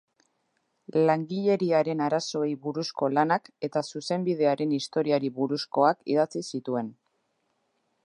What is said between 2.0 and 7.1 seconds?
arazoei buruzko lanak eta Zuzenbidearen historiari buruzkoak idatzi zituen.